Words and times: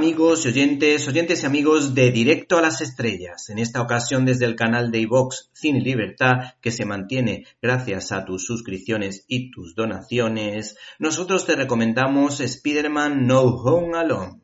Amigos 0.00 0.46
y 0.46 0.48
oyentes, 0.48 1.06
oyentes 1.08 1.42
y 1.42 1.46
amigos 1.46 1.94
de 1.94 2.10
Directo 2.10 2.56
a 2.56 2.62
las 2.62 2.80
Estrellas. 2.80 3.50
En 3.50 3.58
esta 3.58 3.82
ocasión 3.82 4.24
desde 4.24 4.46
el 4.46 4.56
canal 4.56 4.90
de 4.90 5.00
iVox 5.00 5.50
Cine 5.52 5.82
Libertad, 5.82 6.54
que 6.62 6.70
se 6.70 6.86
mantiene 6.86 7.44
gracias 7.60 8.10
a 8.10 8.24
tus 8.24 8.46
suscripciones 8.46 9.26
y 9.28 9.50
tus 9.50 9.74
donaciones, 9.74 10.78
nosotros 10.98 11.44
te 11.44 11.54
recomendamos 11.54 12.40
Spider-Man 12.40 13.26
No 13.26 13.42
Home 13.42 13.98
Alone. 13.98 14.40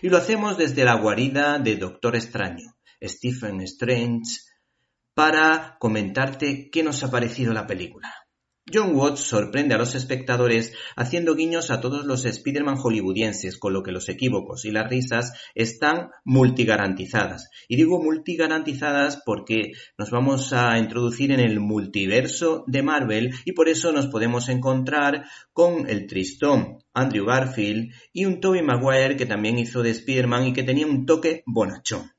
Y 0.00 0.08
lo 0.08 0.16
hacemos 0.16 0.56
desde 0.56 0.86
la 0.86 0.94
guarida 0.94 1.58
de 1.58 1.76
Doctor 1.76 2.16
Extraño, 2.16 2.74
Stephen 3.02 3.60
Strange, 3.60 4.40
para 5.12 5.76
comentarte 5.78 6.70
qué 6.70 6.82
nos 6.82 7.04
ha 7.04 7.10
parecido 7.10 7.52
la 7.52 7.66
película. 7.66 8.19
John 8.72 8.94
Watts 8.94 9.20
sorprende 9.20 9.74
a 9.74 9.78
los 9.78 9.94
espectadores 9.94 10.72
haciendo 10.96 11.34
guiños 11.34 11.70
a 11.70 11.80
todos 11.80 12.04
los 12.04 12.24
Spider-Man 12.24 12.76
hollywoodienses, 12.76 13.58
con 13.58 13.72
lo 13.72 13.82
que 13.82 13.92
los 13.92 14.08
equívocos 14.08 14.64
y 14.64 14.70
las 14.70 14.88
risas 14.88 15.32
están 15.54 16.10
multigarantizadas. 16.24 17.50
Y 17.68 17.76
digo 17.76 18.02
multigarantizadas 18.02 19.22
porque 19.24 19.72
nos 19.98 20.10
vamos 20.10 20.52
a 20.52 20.78
introducir 20.78 21.32
en 21.32 21.40
el 21.40 21.60
multiverso 21.60 22.64
de 22.66 22.82
Marvel 22.82 23.34
y 23.44 23.52
por 23.52 23.68
eso 23.68 23.92
nos 23.92 24.06
podemos 24.06 24.48
encontrar 24.48 25.24
con 25.52 25.88
el 25.88 26.06
tristón 26.06 26.78
Andrew 26.94 27.26
Garfield 27.26 27.92
y 28.12 28.24
un 28.24 28.40
Tobey 28.40 28.62
Maguire 28.62 29.16
que 29.16 29.26
también 29.26 29.58
hizo 29.58 29.82
de 29.82 29.90
Spider-Man 29.90 30.48
y 30.48 30.52
que 30.52 30.62
tenía 30.62 30.86
un 30.86 31.06
toque 31.06 31.42
bonachón. 31.46 32.10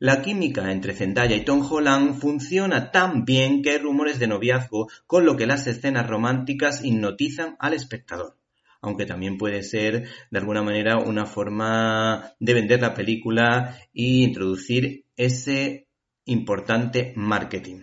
La 0.00 0.22
química 0.22 0.70
entre 0.70 0.94
Zendaya 0.94 1.34
y 1.34 1.44
Tom 1.44 1.66
Holland 1.68 2.20
funciona 2.20 2.92
tan 2.92 3.24
bien 3.24 3.62
que 3.62 3.70
hay 3.70 3.78
rumores 3.78 4.20
de 4.20 4.28
noviazgo, 4.28 4.88
con 5.08 5.26
lo 5.26 5.36
que 5.36 5.46
las 5.46 5.66
escenas 5.66 6.06
románticas 6.06 6.84
hipnotizan 6.84 7.56
al 7.58 7.74
espectador. 7.74 8.36
Aunque 8.80 9.06
también 9.06 9.38
puede 9.38 9.64
ser 9.64 10.08
de 10.30 10.38
alguna 10.38 10.62
manera 10.62 10.98
una 10.98 11.26
forma 11.26 12.32
de 12.38 12.54
vender 12.54 12.80
la 12.80 12.94
película 12.94 13.76
e 13.92 14.22
introducir 14.22 15.04
ese 15.16 15.88
importante 16.26 17.12
marketing. 17.16 17.80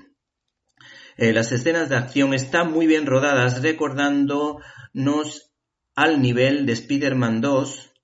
Eh, 1.17 1.33
las 1.33 1.51
escenas 1.51 1.89
de 1.89 1.97
acción 1.97 2.33
están 2.33 2.71
muy 2.71 2.87
bien 2.87 3.05
rodadas, 3.05 3.61
recordándonos 3.61 5.51
al 5.95 6.21
nivel 6.21 6.65
de 6.65 6.73
Spider-Man 6.73 7.41
2 7.41 7.94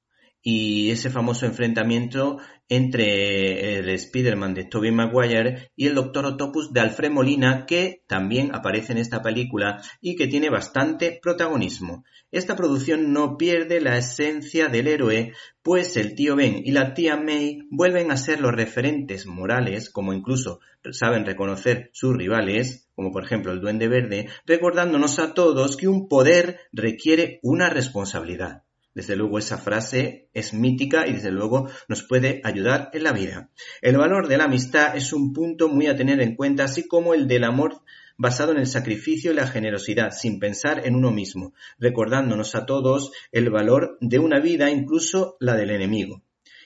y 0.44 0.90
ese 0.92 1.10
famoso 1.10 1.46
enfrentamiento 1.46 2.40
entre 2.68 3.78
el 3.80 3.90
Spider-Man 3.90 4.54
de 4.54 4.64
Tobey 4.64 4.92
Maguire 4.92 5.72
y 5.76 5.88
el 5.88 5.96
Doctor 5.96 6.26
Octopus 6.26 6.72
de 6.72 6.80
Alfred 6.80 7.12
Molina, 7.12 7.66
que 7.66 8.04
también 8.08 8.56
aparece 8.56 8.94
en 8.94 8.98
esta 8.98 9.22
película 9.22 9.82
y 10.00 10.16
que 10.16 10.28
tiene 10.28 10.50
bastante 10.50 11.20
protagonismo. 11.22 12.06
Esta 12.32 12.56
producción 12.56 13.12
no 13.12 13.38
pierde 13.38 13.82
la 13.82 13.98
esencia 13.98 14.70
del 14.70 14.88
héroe, 14.88 15.34
pues 15.62 15.98
el 15.98 16.16
tío 16.16 16.38
Ben 16.38 16.62
y 16.64 16.72
la 16.72 16.94
tía 16.94 17.18
May 17.18 17.60
vuelven 17.70 18.10
a 18.10 18.18
ser 18.18 18.40
los 18.40 18.54
referentes 18.54 19.26
morales, 19.26 19.90
como 19.90 20.14
incluso 20.14 20.62
saben 20.92 21.26
reconocer 21.26 21.90
sus 21.92 22.16
rivales, 22.16 22.88
como 22.96 23.12
por 23.12 23.26
ejemplo 23.26 23.52
el 23.52 23.60
Duende 23.60 23.90
Verde, 23.90 24.30
recordándonos 24.46 25.20
a 25.20 25.34
todos 25.34 25.76
que 25.76 25.90
un 25.90 26.08
poder 26.08 26.62
requiere 26.72 27.40
una 27.44 27.70
responsabilidad. 27.70 28.64
Desde 28.94 29.16
luego 29.16 29.40
esa 29.40 29.58
frase 29.58 30.30
es 30.34 30.54
mítica 30.54 31.08
y 31.08 31.14
desde 31.14 31.32
luego 31.32 31.70
nos 31.88 32.04
puede 32.04 32.42
ayudar 32.44 32.90
en 32.94 33.04
la 33.04 33.14
vida. 33.14 33.50
El 33.82 33.98
valor 33.98 34.28
de 34.28 34.38
la 34.38 34.46
amistad 34.46 34.96
es 34.98 35.14
un 35.14 35.32
punto 35.32 35.70
muy 35.70 35.88
a 35.88 35.96
tener 35.96 36.22
en 36.22 36.36
cuenta, 36.36 36.66
así 36.66 36.88
como 36.88 37.14
el 37.14 37.28
del 37.28 37.46
amor 37.46 37.82
basado 38.18 38.52
en 38.52 38.60
el 38.60 38.68
sacrificio 38.68 39.32
y 39.32 39.36
la 39.36 39.48
generosidad, 39.48 40.12
sin 40.12 40.40
pensar 40.40 40.86
en 40.86 40.96
uno 40.96 41.12
mismo, 41.12 41.54
recordándonos 41.80 42.54
a 42.54 42.66
todos 42.66 43.12
el 43.32 43.50
valor 43.50 43.98
de 44.02 44.20
una 44.20 44.40
vida, 44.40 44.70
incluso 44.70 45.38
la 45.40 45.56
del 45.56 45.72
enemigo. 45.72 46.22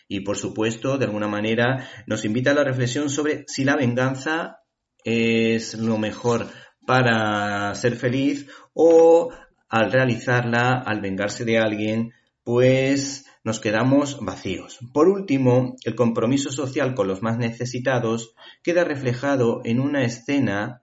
Y 0.07 0.21
por 0.21 0.37
supuesto, 0.37 0.97
de 0.97 1.05
alguna 1.05 1.27
manera, 1.27 1.89
nos 2.07 2.25
invita 2.25 2.51
a 2.51 2.55
la 2.55 2.63
reflexión 2.63 3.09
sobre 3.09 3.45
si 3.47 3.63
la 3.63 3.75
venganza 3.75 4.59
es 5.03 5.75
lo 5.75 5.97
mejor 5.97 6.47
para 6.85 7.73
ser 7.75 7.95
feliz 7.95 8.47
o 8.73 9.31
al 9.69 9.91
realizarla, 9.91 10.73
al 10.73 11.01
vengarse 11.01 11.45
de 11.45 11.57
alguien, 11.57 12.13
pues 12.43 13.25
nos 13.43 13.59
quedamos 13.59 14.19
vacíos. 14.21 14.79
Por 14.93 15.07
último, 15.07 15.75
el 15.83 15.95
compromiso 15.95 16.51
social 16.51 16.95
con 16.95 17.07
los 17.07 17.21
más 17.21 17.37
necesitados 17.37 18.35
queda 18.63 18.83
reflejado 18.83 19.61
en 19.63 19.79
una 19.79 20.03
escena 20.03 20.81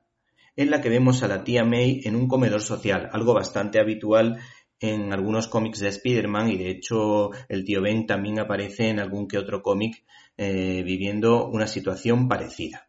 en 0.56 0.70
la 0.70 0.80
que 0.80 0.88
vemos 0.88 1.22
a 1.22 1.28
la 1.28 1.44
tía 1.44 1.64
May 1.64 2.02
en 2.04 2.14
un 2.14 2.28
comedor 2.28 2.60
social, 2.60 3.08
algo 3.12 3.34
bastante 3.34 3.80
habitual 3.80 4.38
en 4.80 5.12
algunos 5.12 5.48
cómics 5.48 5.78
de 5.78 5.88
Spider-Man 5.88 6.50
y 6.50 6.58
de 6.58 6.70
hecho 6.70 7.30
el 7.48 7.64
tío 7.64 7.80
Ben 7.80 8.06
también 8.06 8.40
aparece 8.40 8.88
en 8.88 8.98
algún 8.98 9.28
que 9.28 9.38
otro 9.38 9.62
cómic 9.62 10.04
eh, 10.36 10.82
viviendo 10.84 11.46
una 11.46 11.66
situación 11.66 12.28
parecida. 12.28 12.88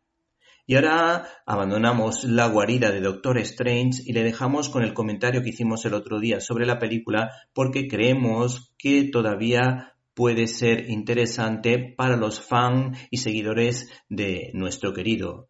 Y 0.65 0.75
ahora 0.75 1.27
abandonamos 1.45 2.23
la 2.23 2.47
guarida 2.47 2.91
de 2.91 3.01
Doctor 3.01 3.37
Strange 3.39 4.01
y 4.05 4.13
le 4.13 4.23
dejamos 4.23 4.69
con 4.69 4.83
el 4.83 4.93
comentario 4.93 5.41
que 5.43 5.49
hicimos 5.49 5.85
el 5.85 5.93
otro 5.93 6.19
día 6.19 6.39
sobre 6.39 6.65
la 6.65 6.79
película 6.79 7.31
porque 7.53 7.87
creemos 7.87 8.73
que 8.77 9.09
todavía 9.11 9.93
puede 10.13 10.47
ser 10.47 10.89
interesante 10.89 11.93
para 11.97 12.15
los 12.15 12.39
fans 12.39 12.97
y 13.11 13.17
seguidores 13.17 13.89
de 14.07 14.51
nuestro 14.53 14.93
querido 14.93 15.49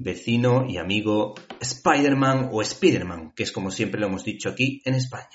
vecino 0.00 0.66
y 0.66 0.78
amigo 0.78 1.34
Spider-Man 1.60 2.48
o 2.50 2.62
Spider-Man, 2.62 3.32
que 3.36 3.44
es 3.44 3.52
como 3.52 3.70
siempre 3.70 4.00
lo 4.00 4.06
hemos 4.06 4.24
dicho 4.24 4.48
aquí 4.48 4.82
en 4.84 4.94
España. 4.94 5.28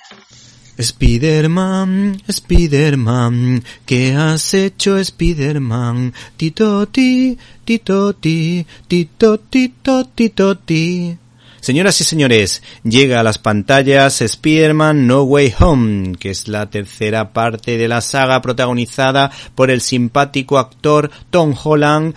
Spiderman, 0.81 2.21
Spiderman, 2.29 3.63
¿qué 3.85 4.13
has 4.13 4.53
hecho 4.53 5.01
Spiderman? 5.01 6.13
Titoti, 6.35 7.37
titoti, 7.63 8.65
titoti, 8.87 9.73
titoti. 10.13 11.17
Señoras 11.61 11.99
y 12.01 12.03
señores, 12.03 12.61
llega 12.83 13.21
a 13.21 13.23
las 13.23 13.39
pantallas 13.39 14.21
Spider-Man 14.21 15.07
No 15.07 15.23
Way 15.23 15.53
Home, 15.59 16.15
que 16.19 16.29
es 16.29 16.47
la 16.47 16.69
tercera 16.69 17.31
parte 17.33 17.77
de 17.77 17.87
la 17.87 18.01
saga 18.01 18.41
protagonizada 18.41 19.31
por 19.55 19.71
el 19.71 19.81
simpático 19.81 20.59
actor 20.59 21.09
Tom 21.29 21.55
Holland, 21.63 22.13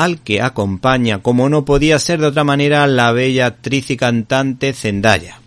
al 0.00 0.22
que 0.22 0.40
acompaña, 0.40 1.18
como 1.18 1.50
no 1.50 1.66
podía 1.66 1.98
ser 1.98 2.20
de 2.20 2.28
otra 2.28 2.42
manera, 2.42 2.86
la 2.86 3.12
bella 3.12 3.44
actriz 3.44 3.90
y 3.90 3.98
cantante 3.98 4.72
Zendaya 4.72 5.38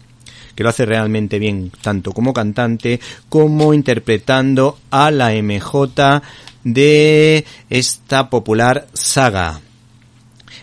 que 0.56 0.62
lo 0.62 0.70
hace 0.70 0.86
realmente 0.86 1.40
bien, 1.40 1.72
tanto 1.82 2.12
como 2.12 2.32
cantante 2.32 3.00
como 3.28 3.74
interpretando 3.74 4.78
a 4.92 5.10
la 5.10 5.32
MJ 5.32 6.22
de 6.64 7.46
esta 7.72 8.30
popular 8.30 8.86
saga. 8.94 9.62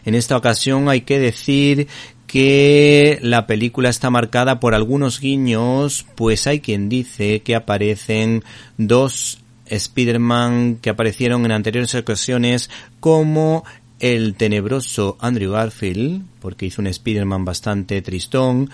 En 0.05 0.15
esta 0.15 0.37
ocasión 0.37 0.89
hay 0.89 1.01
que 1.01 1.19
decir 1.19 1.89
que 2.29 3.19
la 3.23 3.49
película 3.49 3.89
está 3.89 4.09
marcada 4.09 4.61
por 4.61 4.77
algunos 4.77 5.19
guiños, 5.19 6.07
pues 6.15 6.47
hay 6.47 6.61
quien 6.61 6.89
dice 6.89 7.41
que 7.41 7.57
aparecen 7.57 8.45
dos 8.79 9.41
Spider-Man 9.71 10.79
que 10.83 10.91
aparecieron 10.91 11.45
en 11.45 11.53
anteriores 11.53 11.95
ocasiones 11.95 12.71
como 12.99 13.65
el 14.01 14.35
tenebroso 14.35 15.17
Andrew 15.21 15.53
Garfield, 15.53 16.23
porque 16.41 16.67
hizo 16.67 16.83
un 16.83 16.89
Spider-Man 16.89 17.45
bastante 17.45 18.03
tristón, 18.03 18.71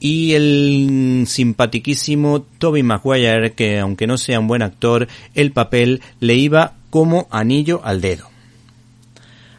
y 0.00 0.32
el 0.32 1.24
simpatiquísimo 1.26 2.42
Toby 2.58 2.82
Maguire, 2.82 3.52
que 3.52 3.78
aunque 3.78 4.06
no 4.06 4.16
sea 4.16 4.40
un 4.40 4.48
buen 4.48 4.62
actor, 4.62 5.06
el 5.34 5.52
papel 5.52 6.00
le 6.20 6.34
iba 6.34 6.74
como 6.88 7.28
anillo 7.30 7.82
al 7.84 8.00
dedo. 8.00 8.29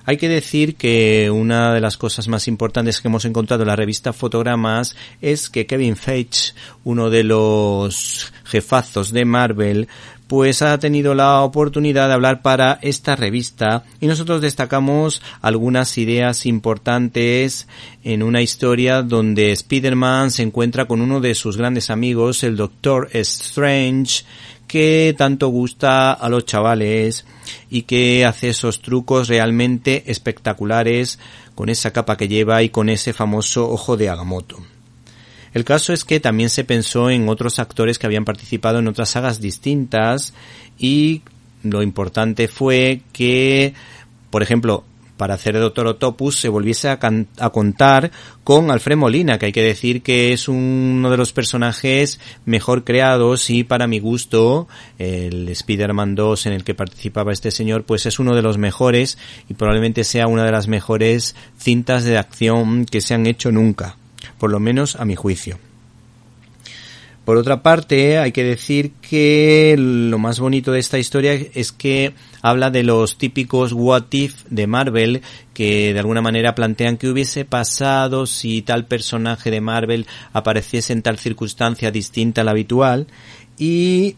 Hay 0.05 0.17
que 0.17 0.29
decir 0.29 0.75
que 0.75 1.29
una 1.31 1.73
de 1.73 1.81
las 1.81 1.97
cosas 1.97 2.27
más 2.27 2.47
importantes 2.47 3.01
que 3.01 3.07
hemos 3.07 3.25
encontrado 3.25 3.63
en 3.63 3.67
la 3.67 3.75
revista 3.75 4.13
Fotogramas 4.13 4.95
es 5.21 5.49
que 5.49 5.65
Kevin 5.65 5.95
Feige, 5.95 6.53
uno 6.83 7.09
de 7.09 7.23
los 7.23 8.33
jefazos 8.43 9.11
de 9.11 9.25
Marvel, 9.25 9.87
pues 10.31 10.61
ha 10.61 10.79
tenido 10.79 11.13
la 11.13 11.41
oportunidad 11.41 12.07
de 12.07 12.13
hablar 12.13 12.41
para 12.41 12.79
esta 12.81 13.17
revista 13.17 13.83
y 13.99 14.07
nosotros 14.07 14.39
destacamos 14.39 15.21
algunas 15.41 15.97
ideas 15.97 16.45
importantes 16.45 17.67
en 18.05 18.23
una 18.23 18.41
historia 18.41 19.01
donde 19.01 19.51
Spider-Man 19.51 20.31
se 20.31 20.43
encuentra 20.43 20.85
con 20.85 21.01
uno 21.01 21.19
de 21.19 21.35
sus 21.35 21.57
grandes 21.57 21.89
amigos, 21.89 22.43
el 22.43 22.55
Doctor 22.55 23.09
Strange, 23.11 24.23
que 24.71 25.13
tanto 25.17 25.49
gusta 25.49 26.13
a 26.13 26.29
los 26.29 26.45
chavales 26.45 27.25
y 27.69 27.81
que 27.81 28.23
hace 28.23 28.51
esos 28.51 28.81
trucos 28.81 29.27
realmente 29.27 30.09
espectaculares 30.09 31.19
con 31.55 31.67
esa 31.67 31.91
capa 31.91 32.15
que 32.15 32.29
lleva 32.29 32.63
y 32.63 32.69
con 32.69 32.87
ese 32.87 33.11
famoso 33.11 33.69
ojo 33.69 33.97
de 33.97 34.07
Agamotto. 34.07 34.59
El 35.53 35.65
caso 35.65 35.91
es 35.91 36.05
que 36.05 36.21
también 36.21 36.49
se 36.49 36.63
pensó 36.63 37.09
en 37.09 37.27
otros 37.27 37.59
actores 37.59 37.99
que 37.99 38.05
habían 38.07 38.23
participado 38.23 38.79
en 38.79 38.87
otras 38.87 39.09
sagas 39.09 39.41
distintas 39.41 40.33
y 40.79 41.21
lo 41.63 41.83
importante 41.83 42.47
fue 42.47 43.01
que, 43.11 43.73
por 44.29 44.41
ejemplo, 44.41 44.85
para 45.21 45.35
hacer 45.35 45.53
Doctor 45.59 45.85
Octopus 45.85 46.39
se 46.39 46.49
volviese 46.49 46.89
a, 46.89 46.97
contar 46.97 48.09
con 48.43 48.71
Alfred 48.71 48.97
Molina, 48.97 49.37
que 49.37 49.45
hay 49.45 49.51
que 49.51 49.61
decir 49.61 50.01
que 50.01 50.33
es 50.33 50.47
uno 50.47 51.11
de 51.11 51.17
los 51.17 51.31
personajes 51.31 52.19
mejor 52.45 52.83
creados 52.83 53.51
y 53.51 53.63
para 53.63 53.85
mi 53.85 53.99
gusto 53.99 54.67
el 54.97 55.47
Spider-Man 55.47 56.15
2 56.15 56.47
en 56.47 56.53
el 56.53 56.63
que 56.63 56.73
participaba 56.73 57.33
este 57.33 57.51
señor 57.51 57.83
pues 57.83 58.07
es 58.07 58.17
uno 58.17 58.33
de 58.33 58.41
los 58.41 58.57
mejores 58.57 59.19
y 59.47 59.53
probablemente 59.53 60.05
sea 60.05 60.25
una 60.25 60.43
de 60.43 60.53
las 60.53 60.67
mejores 60.67 61.35
cintas 61.55 62.03
de 62.03 62.17
acción 62.17 62.87
que 62.87 63.01
se 63.01 63.13
han 63.13 63.27
hecho 63.27 63.51
nunca, 63.51 63.97
por 64.39 64.49
lo 64.49 64.59
menos 64.59 64.95
a 64.95 65.05
mi 65.05 65.15
juicio. 65.15 65.59
Por 67.25 67.37
otra 67.37 67.61
parte, 67.61 68.17
hay 68.17 68.31
que 68.31 68.43
decir 68.43 68.93
que 68.99 69.75
lo 69.77 70.17
más 70.17 70.39
bonito 70.39 70.71
de 70.71 70.79
esta 70.79 70.97
historia 70.97 71.33
es 71.33 71.71
que 71.71 72.13
habla 72.41 72.71
de 72.71 72.83
los 72.83 73.17
típicos 73.17 73.73
what 73.73 74.05
if 74.11 74.43
de 74.49 74.65
Marvel 74.65 75.21
que 75.53 75.93
de 75.93 75.99
alguna 75.99 76.21
manera 76.21 76.55
plantean 76.55 76.97
que 76.97 77.07
hubiese 77.07 77.45
pasado 77.45 78.25
si 78.25 78.63
tal 78.63 78.85
personaje 78.85 79.51
de 79.51 79.61
Marvel 79.61 80.07
apareciese 80.33 80.93
en 80.93 81.03
tal 81.03 81.19
circunstancia 81.19 81.91
distinta 81.91 82.41
a 82.41 82.43
la 82.43 82.51
habitual. 82.51 83.05
Y 83.55 84.15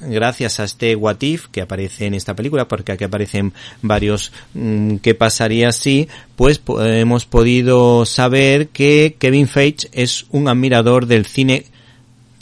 gracias 0.00 0.60
a 0.60 0.64
este 0.64 0.94
what 0.94 1.22
if 1.22 1.46
que 1.48 1.62
aparece 1.62 2.06
en 2.06 2.14
esta 2.14 2.36
película, 2.36 2.68
porque 2.68 2.92
aquí 2.92 3.04
aparecen 3.04 3.54
varios 3.80 4.32
mm, 4.52 4.96
qué 4.96 5.14
pasaría 5.14 5.72
si, 5.72 6.08
pues 6.36 6.60
hemos 6.66 7.24
podido 7.24 8.04
saber 8.04 8.68
que 8.68 9.16
Kevin 9.18 9.48
Feige 9.48 9.88
es 9.92 10.26
un 10.30 10.48
admirador 10.48 11.06
del 11.06 11.24
cine 11.24 11.71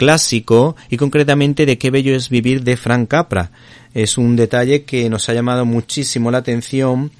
clásico 0.00 0.76
y 0.88 0.96
concretamente 0.96 1.66
de 1.66 1.76
qué 1.76 1.90
bello 1.90 2.16
es 2.16 2.30
vivir 2.30 2.64
de 2.64 2.78
Frank 2.78 3.06
Capra. 3.06 3.50
Es 3.92 4.16
un 4.16 4.34
detalle 4.34 4.84
que 4.84 5.10
nos 5.10 5.28
ha 5.28 5.34
llamado 5.34 5.66
muchísimo 5.66 6.30
la 6.30 6.38
atención 6.38 7.10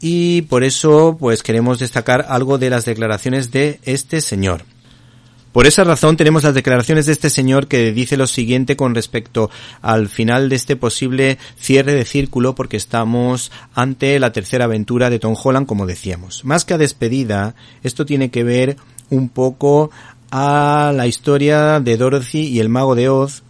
y 0.00 0.40
por 0.42 0.64
eso 0.64 1.14
pues 1.20 1.42
queremos 1.42 1.78
destacar 1.78 2.24
algo 2.30 2.56
de 2.56 2.70
las 2.70 2.86
declaraciones 2.86 3.50
de 3.50 3.80
este 3.82 4.22
señor. 4.22 4.64
Por 5.52 5.66
esa 5.66 5.84
razón 5.84 6.16
tenemos 6.16 6.44
las 6.44 6.54
declaraciones 6.54 7.04
de 7.04 7.12
este 7.12 7.28
señor 7.28 7.68
que 7.68 7.92
dice 7.92 8.16
lo 8.16 8.26
siguiente 8.26 8.76
con 8.76 8.94
respecto 8.94 9.50
al 9.82 10.08
final 10.08 10.48
de 10.48 10.56
este 10.56 10.74
posible 10.74 11.36
cierre 11.58 11.92
de 11.92 12.06
círculo 12.06 12.54
porque 12.54 12.78
estamos 12.78 13.52
ante 13.74 14.18
la 14.18 14.32
tercera 14.32 14.64
aventura 14.64 15.10
de 15.10 15.18
Tom 15.18 15.36
Holland 15.36 15.66
como 15.66 15.84
decíamos. 15.84 16.46
Más 16.46 16.64
que 16.64 16.72
a 16.72 16.78
despedida, 16.78 17.54
esto 17.82 18.06
tiene 18.06 18.30
que 18.30 18.42
ver 18.42 18.78
un 19.10 19.28
poco 19.28 19.90
a 20.34 20.92
la 20.96 21.06
historia 21.06 21.78
de 21.78 21.98
Dorothy 21.98 22.46
y 22.46 22.60
el 22.60 22.70
mago 22.70 22.94
de 22.94 23.10
Oz, 23.10 23.42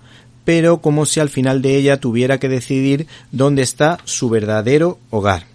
pero 0.44 0.80
como 0.80 1.06
si 1.06 1.20
al 1.20 1.28
final 1.28 1.62
de 1.62 1.76
ella 1.76 2.00
tuviera 2.00 2.38
que 2.38 2.48
decidir 2.48 3.06
dónde 3.30 3.62
está 3.62 3.98
su 4.04 4.28
verdadero 4.28 4.98
hogar. 5.10 5.46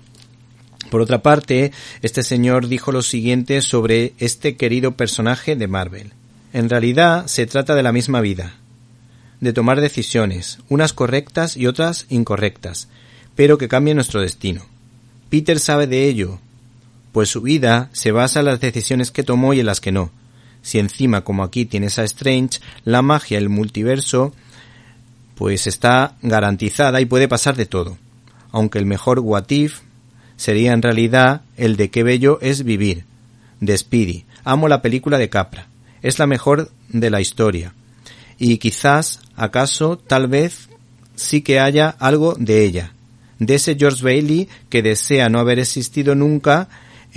Por 0.89 1.01
otra 1.01 1.21
parte, 1.21 1.73
este 2.01 2.23
señor 2.23 2.69
dijo 2.69 2.93
lo 2.93 3.01
siguiente 3.01 3.61
sobre 3.61 4.13
este 4.19 4.55
querido 4.55 4.93
personaje 4.93 5.57
de 5.57 5.67
Marvel. 5.67 6.13
En 6.53 6.69
realidad 6.69 7.27
se 7.27 7.45
trata 7.45 7.75
de 7.75 7.83
la 7.83 7.91
misma 7.91 8.21
vida, 8.21 8.55
de 9.41 9.51
tomar 9.51 9.81
decisiones, 9.81 10.59
unas 10.69 10.93
correctas 10.93 11.57
y 11.57 11.67
otras 11.67 12.05
incorrectas, 12.07 12.87
pero 13.35 13.57
que 13.57 13.67
cambian 13.67 13.97
nuestro 13.97 14.21
destino. 14.21 14.65
Peter 15.29 15.59
sabe 15.59 15.87
de 15.87 16.07
ello, 16.07 16.39
pues 17.11 17.27
su 17.27 17.41
vida 17.41 17.89
se 17.91 18.13
basa 18.13 18.39
en 18.39 18.45
las 18.45 18.61
decisiones 18.61 19.11
que 19.11 19.23
tomó 19.23 19.53
y 19.53 19.59
en 19.59 19.65
las 19.65 19.81
que 19.81 19.91
no, 19.91 20.13
si 20.67 20.79
encima, 20.79 21.23
como 21.23 21.43
aquí 21.43 21.63
tienes 21.63 21.97
a 21.97 22.03
Strange, 22.03 22.59
la 22.83 23.01
magia, 23.01 23.37
el 23.37 23.47
multiverso, 23.47 24.33
pues 25.35 25.65
está 25.65 26.17
garantizada 26.21 26.99
y 26.99 27.05
puede 27.05 27.29
pasar 27.29 27.55
de 27.55 27.65
todo. 27.65 27.97
Aunque 28.51 28.77
el 28.77 28.85
mejor 28.85 29.19
what 29.19 29.49
if 29.49 29.79
sería 30.35 30.73
en 30.73 30.81
realidad 30.81 31.43
el 31.55 31.77
de 31.77 31.89
qué 31.89 32.03
bello 32.03 32.39
es 32.41 32.65
vivir. 32.65 33.05
De. 33.61 34.25
Amo 34.43 34.67
la 34.67 34.81
película 34.81 35.17
de 35.17 35.29
Capra. 35.29 35.67
Es 36.01 36.19
la 36.19 36.27
mejor 36.27 36.69
de 36.89 37.11
la 37.11 37.21
historia. 37.21 37.73
Y 38.37 38.57
quizás, 38.57 39.21
acaso, 39.37 39.97
tal 39.97 40.27
vez, 40.27 40.67
sí 41.15 41.43
que 41.43 41.61
haya 41.61 41.95
algo 41.97 42.35
de 42.37 42.65
ella. 42.65 42.91
De 43.39 43.55
ese 43.55 43.77
George 43.79 44.03
Bailey 44.03 44.49
que 44.67 44.81
desea 44.81 45.29
no 45.29 45.39
haber 45.39 45.59
existido 45.59 46.13
nunca 46.13 46.67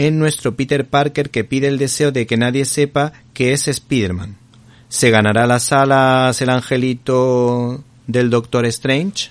en 0.00 0.18
nuestro 0.18 0.56
Peter 0.56 0.86
Parker 0.86 1.28
que 1.28 1.44
pide 1.44 1.68
el 1.68 1.76
deseo 1.76 2.10
de 2.10 2.26
que 2.26 2.38
nadie 2.38 2.64
sepa 2.64 3.12
que 3.34 3.52
es 3.52 3.68
Spider-Man. 3.68 4.34
¿Se 4.88 5.10
ganará 5.10 5.46
las 5.46 5.72
alas 5.72 6.40
el 6.40 6.48
angelito 6.48 7.84
del 8.06 8.30
Doctor 8.30 8.64
Strange? 8.64 9.28